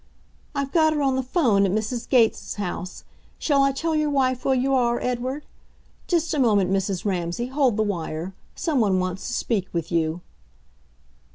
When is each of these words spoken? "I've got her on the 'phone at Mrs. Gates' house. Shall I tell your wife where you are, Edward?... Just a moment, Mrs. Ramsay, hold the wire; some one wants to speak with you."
"I've 0.55 0.71
got 0.71 0.93
her 0.93 1.03
on 1.03 1.15
the 1.15 1.21
'phone 1.21 1.63
at 1.63 1.71
Mrs. 1.71 2.09
Gates' 2.09 2.55
house. 2.55 3.03
Shall 3.37 3.61
I 3.61 3.71
tell 3.71 3.95
your 3.95 4.09
wife 4.09 4.43
where 4.43 4.55
you 4.55 4.73
are, 4.73 4.99
Edward?... 4.99 5.43
Just 6.07 6.33
a 6.33 6.39
moment, 6.39 6.71
Mrs. 6.71 7.05
Ramsay, 7.05 7.49
hold 7.49 7.77
the 7.77 7.83
wire; 7.83 8.33
some 8.55 8.79
one 8.79 8.97
wants 8.99 9.27
to 9.27 9.33
speak 9.33 9.67
with 9.71 9.91
you." 9.91 10.21